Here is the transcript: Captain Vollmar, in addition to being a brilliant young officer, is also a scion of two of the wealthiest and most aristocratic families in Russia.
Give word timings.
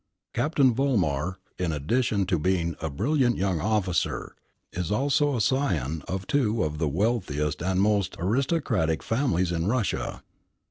Captain 0.33 0.73
Vollmar, 0.73 1.35
in 1.59 1.71
addition 1.71 2.25
to 2.25 2.39
being 2.39 2.75
a 2.81 2.89
brilliant 2.89 3.37
young 3.37 3.61
officer, 3.61 4.35
is 4.73 4.91
also 4.91 5.35
a 5.35 5.39
scion 5.41 6.01
of 6.07 6.25
two 6.25 6.63
of 6.63 6.79
the 6.79 6.87
wealthiest 6.89 7.61
and 7.61 7.79
most 7.79 8.15
aristocratic 8.17 9.03
families 9.03 9.51
in 9.51 9.67
Russia. 9.67 10.23